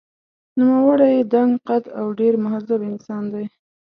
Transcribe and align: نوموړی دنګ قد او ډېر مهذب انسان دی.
نوموړی 0.57 1.15
دنګ 1.33 1.51
قد 1.67 1.83
او 1.99 2.07
ډېر 2.19 2.33
مهذب 2.43 2.81
انسان 2.91 3.23
دی. 3.33 3.45